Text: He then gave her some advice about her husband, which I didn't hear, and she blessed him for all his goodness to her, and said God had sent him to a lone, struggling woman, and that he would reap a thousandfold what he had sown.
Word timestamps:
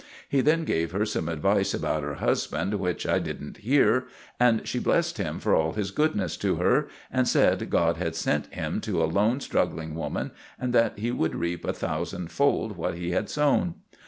He 0.27 0.41
then 0.41 0.65
gave 0.65 0.93
her 0.93 1.05
some 1.05 1.29
advice 1.29 1.75
about 1.75 2.01
her 2.01 2.15
husband, 2.15 2.73
which 2.73 3.05
I 3.05 3.19
didn't 3.19 3.57
hear, 3.57 4.07
and 4.39 4.67
she 4.67 4.79
blessed 4.79 5.19
him 5.19 5.37
for 5.37 5.53
all 5.53 5.73
his 5.73 5.91
goodness 5.91 6.37
to 6.37 6.55
her, 6.55 6.87
and 7.11 7.27
said 7.27 7.69
God 7.69 7.97
had 7.97 8.15
sent 8.15 8.51
him 8.51 8.81
to 8.81 9.03
a 9.03 9.05
lone, 9.05 9.41
struggling 9.41 9.93
woman, 9.93 10.31
and 10.59 10.73
that 10.73 10.97
he 10.97 11.11
would 11.11 11.35
reap 11.35 11.63
a 11.65 11.71
thousandfold 11.73 12.77
what 12.77 12.95
he 12.95 13.11
had 13.11 13.29
sown. 13.29 13.75